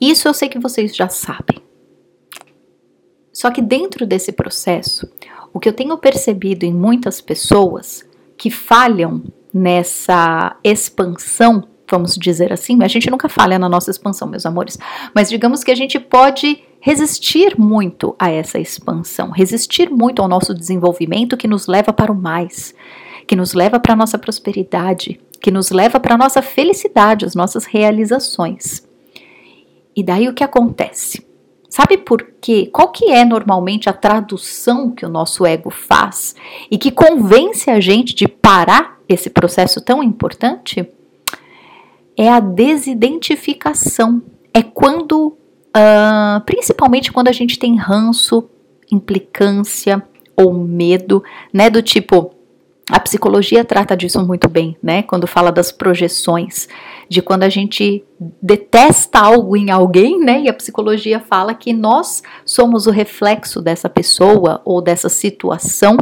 Isso 0.00 0.28
eu 0.28 0.34
sei 0.34 0.48
que 0.48 0.58
vocês 0.58 0.94
já 0.94 1.08
sabem. 1.08 1.62
Só 3.32 3.50
que 3.50 3.60
dentro 3.60 4.06
desse 4.06 4.32
processo, 4.32 5.08
o 5.52 5.58
que 5.58 5.68
eu 5.68 5.72
tenho 5.72 5.96
percebido 5.98 6.64
em 6.64 6.72
muitas 6.72 7.20
pessoas 7.20 8.04
que 8.36 8.50
falham 8.50 9.22
nessa 9.52 10.56
expansão, 10.62 11.64
vamos 11.90 12.16
dizer 12.16 12.52
assim, 12.52 12.82
a 12.82 12.88
gente 12.88 13.10
nunca 13.10 13.28
falha 13.28 13.58
na 13.58 13.68
nossa 13.68 13.90
expansão, 13.90 14.28
meus 14.28 14.46
amores, 14.46 14.78
mas 15.14 15.28
digamos 15.28 15.62
que 15.62 15.70
a 15.70 15.74
gente 15.74 15.98
pode 15.98 16.62
resistir 16.84 17.58
muito 17.58 18.14
a 18.18 18.30
essa 18.30 18.58
expansão, 18.58 19.30
resistir 19.30 19.88
muito 19.88 20.20
ao 20.20 20.28
nosso 20.28 20.52
desenvolvimento 20.52 21.34
que 21.34 21.48
nos 21.48 21.66
leva 21.66 21.94
para 21.94 22.12
o 22.12 22.14
mais, 22.14 22.74
que 23.26 23.34
nos 23.34 23.54
leva 23.54 23.80
para 23.80 23.94
a 23.94 23.96
nossa 23.96 24.18
prosperidade, 24.18 25.18
que 25.40 25.50
nos 25.50 25.70
leva 25.70 25.98
para 25.98 26.14
a 26.14 26.18
nossa 26.18 26.42
felicidade, 26.42 27.24
as 27.24 27.34
nossas 27.34 27.64
realizações. 27.64 28.86
E 29.96 30.02
daí 30.02 30.28
o 30.28 30.34
que 30.34 30.44
acontece? 30.44 31.26
Sabe 31.70 31.96
por 31.96 32.22
quê? 32.38 32.68
Qual 32.70 32.92
que 32.92 33.10
é 33.10 33.24
normalmente 33.24 33.88
a 33.88 33.94
tradução 33.94 34.90
que 34.90 35.06
o 35.06 35.08
nosso 35.08 35.46
ego 35.46 35.70
faz 35.70 36.36
e 36.70 36.76
que 36.76 36.90
convence 36.90 37.70
a 37.70 37.80
gente 37.80 38.14
de 38.14 38.28
parar 38.28 38.98
esse 39.08 39.30
processo 39.30 39.80
tão 39.80 40.02
importante? 40.02 40.86
É 42.14 42.28
a 42.28 42.40
desidentificação. 42.40 44.22
É 44.52 44.62
quando 44.62 45.38
Uh, 45.76 46.40
principalmente 46.46 47.10
quando 47.10 47.28
a 47.28 47.32
gente 47.32 47.58
tem 47.58 47.76
ranço, 47.76 48.48
implicância 48.92 50.02
ou 50.36 50.52
medo, 50.52 51.22
né? 51.52 51.68
Do 51.68 51.82
tipo, 51.82 52.32
a 52.90 53.00
psicologia 53.00 53.64
trata 53.64 53.96
disso 53.96 54.24
muito 54.24 54.48
bem, 54.48 54.76
né? 54.82 55.02
Quando 55.02 55.26
fala 55.26 55.50
das 55.50 55.72
projeções, 55.72 56.68
de 57.08 57.22
quando 57.22 57.44
a 57.44 57.48
gente 57.48 58.04
detesta 58.42 59.20
algo 59.20 59.56
em 59.56 59.70
alguém, 59.70 60.20
né? 60.20 60.42
E 60.42 60.48
a 60.48 60.54
psicologia 60.54 61.18
fala 61.18 61.54
que 61.54 61.72
nós 61.72 62.22
somos 62.44 62.86
o 62.86 62.90
reflexo 62.90 63.62
dessa 63.62 63.88
pessoa 63.88 64.60
ou 64.66 64.82
dessa 64.82 65.08
situação, 65.08 65.96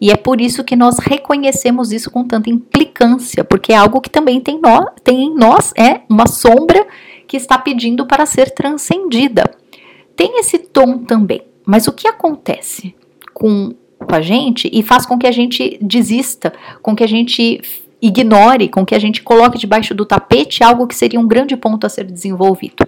e 0.00 0.10
é 0.10 0.16
por 0.16 0.40
isso 0.40 0.62
que 0.62 0.76
nós 0.76 0.98
reconhecemos 0.98 1.90
isso 1.90 2.10
com 2.10 2.24
tanta 2.24 2.48
implicância, 2.48 3.42
porque 3.42 3.72
é 3.72 3.76
algo 3.76 4.00
que 4.00 4.10
também 4.10 4.40
tem, 4.40 4.60
no, 4.60 4.86
tem 5.02 5.24
em 5.24 5.34
nós, 5.34 5.72
é 5.76 6.02
uma 6.08 6.28
sombra 6.28 6.86
que 7.30 7.36
está 7.36 7.56
pedindo 7.56 8.04
para 8.06 8.26
ser 8.26 8.50
transcendida. 8.50 9.44
Tem 10.16 10.40
esse 10.40 10.58
tom 10.58 10.98
também, 10.98 11.42
mas 11.64 11.86
o 11.86 11.92
que 11.92 12.08
acontece 12.08 12.92
com 13.32 13.72
a 14.08 14.20
gente 14.20 14.68
e 14.72 14.82
faz 14.82 15.06
com 15.06 15.16
que 15.16 15.28
a 15.28 15.30
gente 15.30 15.78
desista, 15.80 16.52
com 16.82 16.96
que 16.96 17.04
a 17.04 17.06
gente 17.06 17.60
ignore, 18.02 18.68
com 18.68 18.84
que 18.84 18.96
a 18.96 18.98
gente 18.98 19.22
coloque 19.22 19.58
debaixo 19.58 19.94
do 19.94 20.04
tapete 20.04 20.64
algo 20.64 20.88
que 20.88 20.94
seria 20.96 21.20
um 21.20 21.28
grande 21.28 21.56
ponto 21.56 21.86
a 21.86 21.88
ser 21.88 22.02
desenvolvido. 22.02 22.84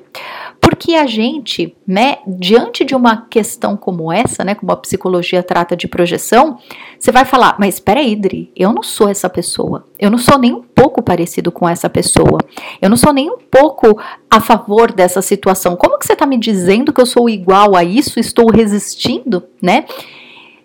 Porque 0.63 0.95
a 0.95 1.07
gente, 1.07 1.77
né, 1.85 2.19
diante 2.25 2.85
de 2.85 2.95
uma 2.95 3.27
questão 3.27 3.77
como 3.77 4.13
essa, 4.13 4.45
né, 4.45 4.55
como 4.55 4.71
a 4.71 4.77
psicologia 4.77 5.43
trata 5.43 5.77
de 5.77 5.89
projeção, 5.89 6.57
você 6.97 7.11
vai 7.11 7.25
falar, 7.25 7.57
mas 7.59 7.75
espera 7.75 7.99
aí, 7.99 8.15
Dri, 8.15 8.53
eu 8.55 8.73
não 8.73 8.83
sou 8.83 9.09
essa 9.09 9.29
pessoa. 9.29 9.85
Eu 9.99 10.09
não 10.09 10.19
sou 10.19 10.39
nem 10.39 10.55
um 10.55 10.63
pouco 10.63 11.03
parecido 11.03 11.51
com 11.51 11.69
essa 11.69 11.91
pessoa. 11.91 12.39
Eu 12.81 12.89
não 12.89 12.97
sou 12.97 13.13
nem 13.13 13.29
um 13.29 13.39
pouco 13.51 14.01
a 14.31 14.41
favor 14.41 14.93
dessa 14.93 15.21
situação. 15.21 15.75
Como 15.75 15.99
que 15.99 16.07
você 16.07 16.13
está 16.13 16.25
me 16.25 16.39
dizendo 16.39 16.93
que 16.93 17.01
eu 17.01 17.07
sou 17.07 17.29
igual 17.29 17.75
a 17.75 17.83
isso? 17.83 18.21
Estou 18.21 18.49
resistindo, 18.49 19.43
né? 19.61 19.85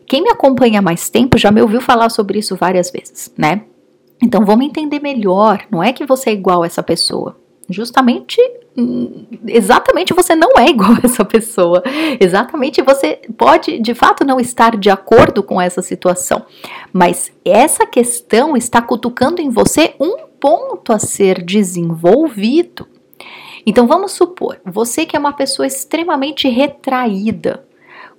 Quem 0.06 0.22
me 0.22 0.30
acompanha 0.30 0.78
há 0.78 0.82
mais 0.82 1.10
tempo 1.10 1.40
já 1.40 1.52
me 1.52 1.62
ouviu 1.62 1.82
falar 1.82 2.10
sobre 2.10 2.38
isso 2.38 2.56
várias 2.56 2.92
vezes, 2.92 3.34
né? 3.36 3.64
Então 4.22 4.46
vamos 4.46 4.66
entender 4.66 5.02
melhor, 5.02 5.66
não 5.72 5.84
é 5.84 5.92
que 5.92 6.06
você 6.06 6.30
é 6.30 6.34
igual 6.34 6.64
a 6.64 6.66
essa 6.68 6.84
pessoa. 6.84 7.36
Justamente, 7.70 8.40
exatamente 9.46 10.14
você 10.14 10.36
não 10.36 10.52
é 10.58 10.70
igual 10.70 10.94
a 10.94 11.02
essa 11.04 11.26
pessoa. 11.26 11.84
Exatamente 12.20 12.82
você 12.82 13.20
pode 13.38 13.80
de 13.80 13.94
fato 13.94 14.26
não 14.26 14.40
estar 14.40 14.78
de 14.78 14.90
acordo 14.90 15.44
com 15.44 15.60
essa 15.60 15.82
situação. 15.82 16.46
Mas 16.94 17.32
essa 17.44 17.86
questão 17.86 18.56
está 18.56 18.82
cutucando 18.82 19.42
em 19.42 19.50
você 19.50 19.96
um 20.00 20.28
ponto 20.40 20.94
a 20.94 21.00
ser 21.00 21.44
desenvolvido. 21.44 22.88
Então 23.66 23.86
vamos 23.86 24.14
supor, 24.14 24.62
você 24.64 25.06
que 25.06 25.18
é 25.18 25.20
uma 25.20 25.34
pessoa 25.34 25.68
extremamente 25.68 26.48
retraída, 26.48 27.66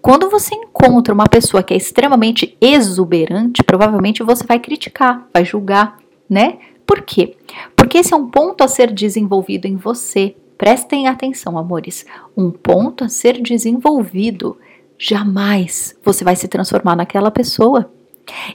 quando 0.02 0.28
você 0.28 0.54
encontra 0.54 1.14
uma 1.14 1.26
pessoa 1.26 1.62
que 1.62 1.72
é 1.72 1.76
extremamente 1.76 2.56
exuberante, 2.60 3.64
provavelmente 3.64 4.22
você 4.22 4.44
vai 4.44 4.58
criticar, 4.58 5.26
vai 5.32 5.44
julgar, 5.44 5.96
né? 6.28 6.58
Por 6.88 7.02
quê? 7.02 7.36
Porque 7.76 7.98
esse 7.98 8.14
é 8.14 8.16
um 8.16 8.30
ponto 8.30 8.64
a 8.64 8.66
ser 8.66 8.90
desenvolvido 8.90 9.66
em 9.66 9.76
você. 9.76 10.34
Prestem 10.56 11.06
atenção, 11.06 11.58
amores. 11.58 12.06
Um 12.34 12.50
ponto 12.50 13.04
a 13.04 13.10
ser 13.10 13.42
desenvolvido. 13.42 14.56
Jamais 14.96 15.94
você 16.02 16.24
vai 16.24 16.34
se 16.34 16.48
transformar 16.48 16.96
naquela 16.96 17.30
pessoa. 17.30 17.92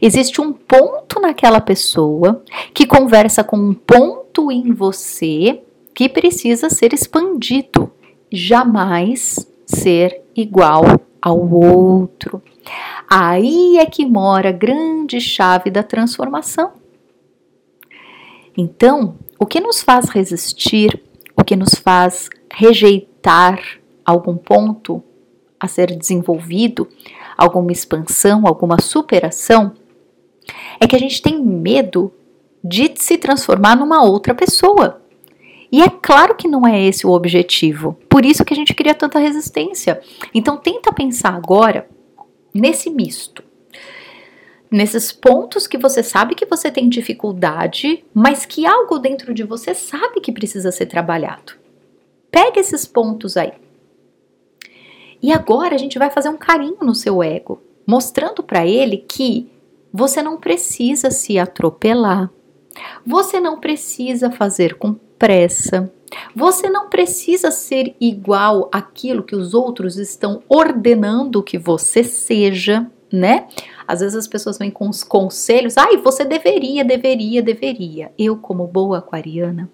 Existe 0.02 0.42
um 0.42 0.52
ponto 0.52 1.22
naquela 1.22 1.62
pessoa 1.62 2.44
que 2.74 2.88
conversa 2.88 3.44
com 3.44 3.56
um 3.56 3.74
ponto 3.74 4.52
em 4.52 4.74
você 4.74 5.62
que 5.94 6.10
precisa 6.10 6.72
ser 6.72 6.92
expandido. 6.92 7.92
Jamais 8.32 9.48
ser 9.64 10.24
igual 10.36 10.84
ao 11.22 11.40
outro. 11.54 12.42
Aí 13.08 13.78
é 13.78 13.86
que 13.86 14.08
mora 14.08 14.50
a 14.50 14.52
grande 14.52 15.22
chave 15.22 15.70
da 15.70 15.84
transformação. 15.84 16.83
Então, 18.58 19.16
o 19.40 19.46
que 19.46 19.60
nos 19.60 19.82
faz 19.82 20.10
resistir, 20.10 21.02
o 21.36 21.44
que 21.44 21.56
nos 21.56 21.76
faz 21.76 22.30
rejeitar 22.52 23.60
algum 24.06 24.38
ponto 24.38 25.04
a 25.60 25.68
ser 25.68 25.96
desenvolvido, 25.96 26.88
alguma 27.38 27.72
expansão, 27.72 28.46
alguma 28.46 28.80
superação, 28.82 29.74
é 30.80 30.86
que 30.86 30.96
a 30.96 31.00
gente 31.00 31.22
tem 31.22 31.42
medo 31.44 32.12
de 32.64 32.94
se 32.96 33.18
transformar 33.18 33.76
numa 33.76 34.04
outra 34.04 34.36
pessoa. 34.36 35.02
E 35.72 35.82
é 35.82 35.90
claro 35.90 36.36
que 36.36 36.48
não 36.48 36.68
é 36.68 36.80
esse 36.80 37.08
o 37.08 37.12
objetivo. 37.12 37.98
Por 38.08 38.24
isso 38.24 38.46
que 38.46 38.54
a 38.54 38.56
gente 38.56 38.76
cria 38.76 38.94
tanta 38.94 39.18
resistência. 39.18 40.00
Então 40.34 40.56
tenta 40.56 40.94
pensar 40.94 41.34
agora 41.34 41.90
nesse 42.54 42.90
misto. 42.90 43.44
Nesses 44.74 45.12
pontos 45.12 45.68
que 45.68 45.78
você 45.78 46.02
sabe 46.02 46.34
que 46.34 46.48
você 46.48 46.72
tem 46.72 46.90
dificuldade, 46.90 48.04
mas 48.12 48.44
que 48.44 48.66
algo 48.66 48.98
dentro 48.98 49.32
de 49.32 49.44
você 49.44 49.76
sabe 49.76 50.20
que 50.20 50.32
precisa 50.32 50.72
ser 50.72 50.88
trabalhado. 50.88 51.54
Pega 52.32 52.60
esses 52.60 52.84
pontos 52.84 53.38
aí. 53.38 53.54
E 55.22 55.32
agora 55.32 55.76
a 55.76 55.78
gente 55.78 56.00
vai 56.00 56.10
fazer 56.10 56.30
um 56.30 56.38
carinho 56.38 56.80
no 56.82 56.96
seu 56.96 57.22
ego, 57.22 57.62
mostrando 57.86 58.42
para 58.42 58.66
ele 58.66 58.98
que 58.98 59.48
você 59.94 60.24
não 60.24 60.38
precisa 60.38 61.12
se 61.12 61.38
atropelar. 61.38 62.32
Você 63.06 63.40
não 63.40 63.60
precisa 63.60 64.32
fazer 64.32 64.80
com 64.80 64.96
pressa. 65.20 65.94
Você 66.36 66.68
não 66.68 66.90
precisa 66.90 67.52
ser 67.52 67.96
igual 68.02 68.70
àquilo 68.72 69.22
que 69.22 69.36
os 69.36 69.54
outros 69.54 69.98
estão 70.00 70.42
ordenando 70.50 71.44
que 71.44 71.60
você 71.60 72.04
seja, 72.04 72.90
né? 73.12 73.48
Às 73.88 74.00
vezes 74.00 74.16
as 74.16 74.28
pessoas 74.28 74.58
vêm 74.58 74.72
com 74.72 74.90
os 74.90 75.04
conselhos, 75.04 75.78
ai, 75.78 75.98
você 75.98 76.26
deveria, 76.26 76.84
deveria, 76.84 77.42
deveria. 77.42 78.12
Eu, 78.18 78.38
como 78.38 78.68
boa 78.68 79.00
aquariana, 79.00 79.70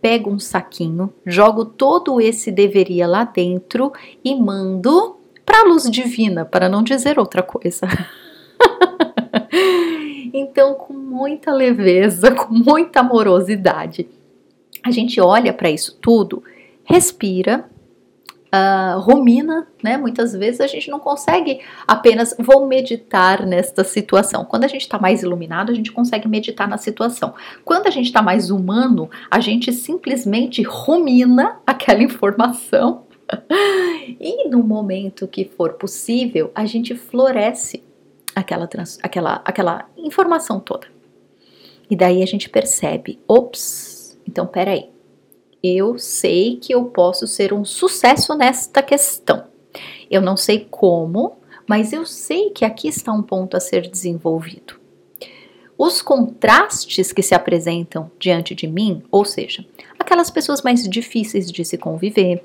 pego 0.00 0.30
um 0.30 0.38
saquinho, 0.38 1.12
jogo 1.24 1.64
todo 1.64 2.20
esse 2.20 2.50
deveria 2.50 3.06
lá 3.06 3.24
dentro 3.24 3.92
e 4.24 4.34
mando 4.34 5.16
para 5.44 5.60
a 5.60 5.64
luz 5.64 5.90
divina, 5.90 6.44
para 6.44 6.68
não 6.68 6.82
dizer 6.82 7.18
outra 7.18 7.42
coisa. 7.42 7.86
Então, 10.36 10.74
com 10.74 10.92
muita 10.92 11.52
leveza, 11.52 12.30
com 12.34 12.52
muita 12.52 13.00
amorosidade, 13.00 14.08
a 14.82 14.90
gente 14.90 15.20
olha 15.20 15.52
para 15.52 15.70
isso 15.70 15.96
tudo, 16.02 16.42
respira, 16.82 17.70
uh, 18.54 19.00
rumina, 19.00 19.66
né? 19.82 19.96
Muitas 19.96 20.32
vezes 20.32 20.60
a 20.60 20.66
gente 20.66 20.88
não 20.90 21.00
consegue 21.00 21.60
apenas 21.86 22.34
vou 22.38 22.66
meditar 22.66 23.44
nesta 23.44 23.82
situação. 23.82 24.44
Quando 24.44 24.64
a 24.64 24.68
gente 24.68 24.82
está 24.82 24.98
mais 24.98 25.22
iluminado, 25.22 25.72
a 25.72 25.74
gente 25.74 25.90
consegue 25.90 26.28
meditar 26.28 26.68
na 26.68 26.78
situação. 26.78 27.34
Quando 27.64 27.86
a 27.86 27.90
gente 27.90 28.06
está 28.06 28.22
mais 28.22 28.50
humano, 28.50 29.10
a 29.30 29.40
gente 29.40 29.72
simplesmente 29.72 30.62
rumina 30.62 31.58
aquela 31.66 32.02
informação. 32.04 33.04
e 34.20 34.48
no 34.48 34.62
momento 34.62 35.26
que 35.26 35.44
for 35.44 35.74
possível, 35.74 36.52
a 36.54 36.66
gente 36.66 36.94
floresce 36.94 37.82
aquela, 38.34 38.66
trans, 38.66 38.98
aquela, 39.02 39.40
aquela 39.44 39.88
informação 39.96 40.60
toda. 40.60 40.86
E 41.90 41.96
daí 41.96 42.22
a 42.22 42.26
gente 42.26 42.48
percebe, 42.48 43.18
ops, 43.26 44.18
então 44.26 44.46
peraí, 44.46 44.90
eu 45.64 45.98
sei 45.98 46.56
que 46.56 46.74
eu 46.74 46.84
posso 46.84 47.26
ser 47.26 47.52
um 47.54 47.64
sucesso 47.64 48.34
nesta 48.34 48.82
questão. 48.82 49.44
Eu 50.10 50.20
não 50.20 50.36
sei 50.36 50.66
como, 50.70 51.38
mas 51.66 51.92
eu 51.92 52.04
sei 52.04 52.50
que 52.50 52.64
aqui 52.64 52.88
está 52.88 53.12
um 53.12 53.22
ponto 53.22 53.56
a 53.56 53.60
ser 53.60 53.88
desenvolvido. 53.88 54.78
Os 55.76 56.02
contrastes 56.02 57.12
que 57.12 57.22
se 57.22 57.34
apresentam 57.34 58.10
diante 58.18 58.54
de 58.54 58.66
mim, 58.66 59.02
ou 59.10 59.24
seja, 59.24 59.64
aquelas 59.98 60.30
pessoas 60.30 60.62
mais 60.62 60.88
difíceis 60.88 61.50
de 61.50 61.64
se 61.64 61.76
conviver, 61.78 62.44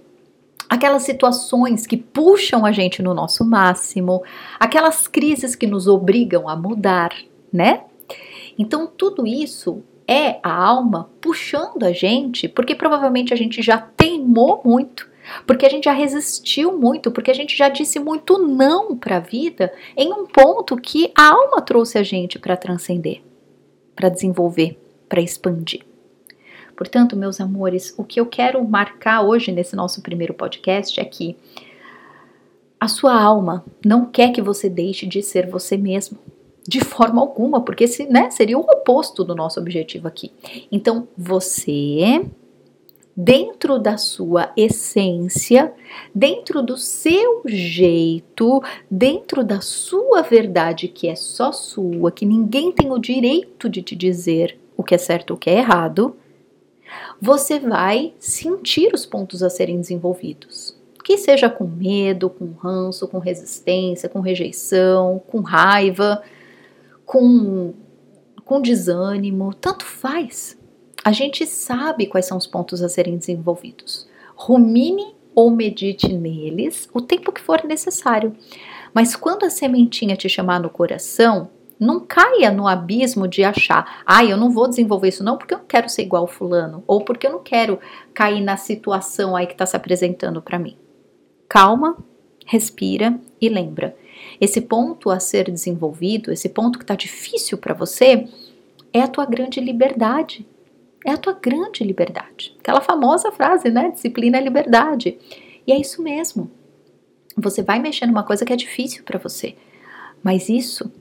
aquelas 0.69 1.03
situações 1.03 1.85
que 1.85 1.97
puxam 1.97 2.65
a 2.65 2.71
gente 2.71 3.03
no 3.03 3.13
nosso 3.13 3.43
máximo, 3.43 4.23
aquelas 4.59 5.07
crises 5.07 5.55
que 5.55 5.67
nos 5.67 5.87
obrigam 5.87 6.47
a 6.47 6.55
mudar, 6.55 7.11
né? 7.51 7.83
Então, 8.57 8.87
tudo 8.87 9.27
isso 9.27 9.83
é 10.09 10.39
a 10.41 10.51
alma 10.51 11.07
puxando 11.21 11.83
a 11.83 11.91
gente, 11.91 12.47
porque 12.47 12.73
provavelmente 12.73 13.31
a 13.31 13.37
gente 13.37 13.61
já 13.61 13.77
teimou 13.77 14.59
muito, 14.65 15.07
porque 15.45 15.67
a 15.67 15.69
gente 15.69 15.83
já 15.83 15.93
resistiu 15.93 16.75
muito, 16.75 17.11
porque 17.11 17.29
a 17.29 17.33
gente 17.33 17.55
já 17.55 17.69
disse 17.69 17.99
muito 17.99 18.39
não 18.39 18.97
para 18.97 19.17
a 19.17 19.19
vida 19.19 19.71
em 19.95 20.11
um 20.11 20.25
ponto 20.25 20.75
que 20.77 21.11
a 21.15 21.29
alma 21.29 21.61
trouxe 21.61 21.99
a 21.99 22.01
gente 22.01 22.39
para 22.39 22.57
transcender, 22.57 23.21
para 23.95 24.09
desenvolver, 24.09 24.79
para 25.07 25.21
expandir. 25.21 25.85
Portanto, 26.75 27.15
meus 27.15 27.39
amores, 27.39 27.93
o 27.95 28.03
que 28.03 28.19
eu 28.19 28.25
quero 28.25 28.67
marcar 28.67 29.21
hoje 29.21 29.51
nesse 29.51 29.75
nosso 29.75 30.01
primeiro 30.01 30.33
podcast 30.33 30.99
é 30.99 31.05
que 31.05 31.37
a 32.79 32.87
sua 32.87 33.21
alma 33.21 33.63
não 33.85 34.07
quer 34.07 34.31
que 34.31 34.41
você 34.41 34.67
deixe 34.67 35.05
de 35.05 35.21
ser 35.21 35.47
você 35.47 35.77
mesmo. 35.77 36.17
De 36.69 36.81
forma 36.81 37.19
alguma, 37.19 37.61
porque 37.61 37.87
se, 37.87 38.05
né, 38.05 38.29
seria 38.29 38.55
o 38.55 38.61
oposto 38.61 39.23
do 39.23 39.33
nosso 39.33 39.59
objetivo 39.59 40.07
aqui. 40.07 40.31
Então, 40.71 41.07
você, 41.17 42.23
dentro 43.17 43.79
da 43.79 43.97
sua 43.97 44.51
essência, 44.55 45.73
dentro 46.13 46.61
do 46.61 46.77
seu 46.77 47.41
jeito, 47.47 48.61
dentro 48.89 49.43
da 49.43 49.61
sua 49.61 50.21
verdade, 50.21 50.87
que 50.87 51.07
é 51.07 51.15
só 51.15 51.51
sua, 51.51 52.11
que 52.11 52.23
ninguém 52.23 52.71
tem 52.71 52.91
o 52.91 52.99
direito 52.99 53.67
de 53.67 53.81
te 53.81 53.95
dizer 53.95 54.55
o 54.77 54.83
que 54.83 54.93
é 54.93 54.99
certo 54.99 55.31
ou 55.31 55.37
o 55.37 55.39
que 55.39 55.49
é 55.49 55.57
errado, 55.57 56.15
você 57.19 57.59
vai 57.59 58.13
sentir 58.19 58.93
os 58.93 59.07
pontos 59.07 59.41
a 59.41 59.49
serem 59.49 59.81
desenvolvidos. 59.81 60.77
Que 61.03 61.17
seja 61.17 61.49
com 61.49 61.63
medo, 61.63 62.29
com 62.29 62.51
ranço, 62.51 63.07
com 63.07 63.17
resistência, 63.17 64.07
com 64.07 64.19
rejeição, 64.19 65.19
com 65.25 65.39
raiva, 65.39 66.21
com, 67.09 67.73
com 68.45 68.61
desânimo, 68.61 69.51
tanto 69.51 69.83
faz. 69.83 70.55
A 71.03 71.11
gente 71.11 71.43
sabe 71.47 72.05
quais 72.05 72.27
são 72.27 72.37
os 72.37 72.45
pontos 72.45 72.83
a 72.83 72.87
serem 72.87 73.17
desenvolvidos. 73.17 74.07
Rumine 74.35 75.15
ou 75.33 75.49
medite 75.49 76.13
neles 76.13 76.87
o 76.93 77.01
tempo 77.01 77.31
que 77.31 77.41
for 77.41 77.63
necessário. 77.63 78.35
Mas 78.93 79.15
quando 79.15 79.43
a 79.43 79.49
sementinha 79.49 80.15
te 80.15 80.29
chamar 80.29 80.59
no 80.59 80.69
coração, 80.69 81.49
não 81.79 81.99
caia 81.99 82.51
no 82.51 82.67
abismo 82.67 83.27
de 83.27 83.43
achar, 83.43 84.03
ah, 84.05 84.23
eu 84.23 84.37
não 84.37 84.51
vou 84.51 84.67
desenvolver 84.67 85.07
isso 85.07 85.23
não 85.23 85.35
porque 85.35 85.55
eu 85.55 85.59
não 85.59 85.65
quero 85.65 85.89
ser 85.89 86.03
igual 86.03 86.27
fulano, 86.27 86.83
ou 86.85 87.03
porque 87.03 87.25
eu 87.25 87.31
não 87.31 87.41
quero 87.41 87.79
cair 88.13 88.41
na 88.41 88.55
situação 88.55 89.35
aí 89.35 89.47
que 89.47 89.53
está 89.53 89.65
se 89.65 89.75
apresentando 89.75 90.43
para 90.43 90.59
mim. 90.59 90.77
Calma, 91.47 91.97
respira 92.45 93.19
e 93.41 93.49
lembra. 93.49 93.97
Esse 94.39 94.61
ponto 94.61 95.09
a 95.09 95.19
ser 95.19 95.51
desenvolvido, 95.51 96.31
esse 96.31 96.49
ponto 96.49 96.77
que 96.77 96.83
está 96.83 96.95
difícil 96.95 97.57
para 97.57 97.73
você, 97.73 98.27
é 98.93 99.01
a 99.01 99.07
tua 99.07 99.25
grande 99.25 99.59
liberdade. 99.59 100.45
É 101.05 101.11
a 101.11 101.17
tua 101.17 101.33
grande 101.33 101.83
liberdade. 101.83 102.55
Aquela 102.59 102.81
famosa 102.81 103.31
frase, 103.31 103.69
né? 103.69 103.91
Disciplina 103.91 104.37
é 104.37 104.41
liberdade. 104.41 105.17
E 105.65 105.71
é 105.71 105.79
isso 105.79 106.01
mesmo. 106.01 106.49
Você 107.37 107.61
vai 107.61 107.79
mexer 107.79 108.05
numa 108.05 108.23
coisa 108.23 108.45
que 108.45 108.51
é 108.51 108.55
difícil 108.55 109.03
para 109.03 109.19
você, 109.19 109.55
mas 110.21 110.49
isso 110.49 110.91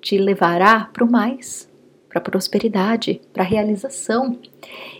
te 0.00 0.18
levará 0.18 0.90
para 0.92 1.04
o 1.04 1.10
mais, 1.10 1.70
para 2.08 2.18
a 2.18 2.22
prosperidade, 2.22 3.20
para 3.32 3.42
a 3.42 3.46
realização. 3.46 4.38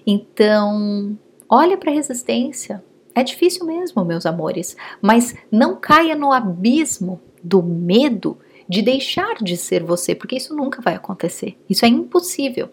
Então, 0.06 1.18
olha 1.48 1.76
para 1.76 1.90
a 1.90 1.94
resistência. 1.94 2.82
É 3.14 3.22
difícil 3.22 3.64
mesmo, 3.66 4.04
meus 4.04 4.26
amores, 4.26 4.76
mas 5.00 5.34
não 5.50 5.76
caia 5.76 6.14
no 6.14 6.32
abismo 6.32 7.20
do 7.46 7.62
medo 7.62 8.36
de 8.68 8.82
deixar 8.82 9.36
de 9.36 9.56
ser 9.56 9.84
você, 9.84 10.14
porque 10.14 10.36
isso 10.36 10.54
nunca 10.54 10.82
vai 10.82 10.96
acontecer. 10.96 11.56
Isso 11.70 11.84
é 11.84 11.88
impossível. 11.88 12.68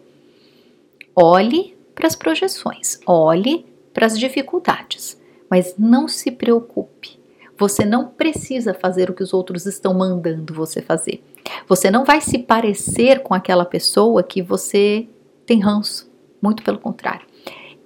Olhe 1.14 1.76
para 1.94 2.08
as 2.08 2.16
projeções, 2.16 2.98
olhe 3.06 3.64
para 3.92 4.06
as 4.06 4.18
dificuldades, 4.18 5.20
mas 5.48 5.76
não 5.78 6.08
se 6.08 6.32
preocupe. 6.32 7.20
Você 7.56 7.84
não 7.84 8.08
precisa 8.08 8.74
fazer 8.74 9.08
o 9.08 9.14
que 9.14 9.22
os 9.22 9.32
outros 9.32 9.64
estão 9.64 9.94
mandando 9.94 10.52
você 10.52 10.82
fazer. 10.82 11.22
Você 11.68 11.88
não 11.88 12.04
vai 12.04 12.20
se 12.20 12.40
parecer 12.40 13.22
com 13.22 13.32
aquela 13.32 13.64
pessoa 13.64 14.24
que 14.24 14.42
você 14.42 15.06
tem 15.46 15.60
ranço. 15.60 16.10
Muito 16.42 16.64
pelo 16.64 16.80
contrário. 16.80 17.24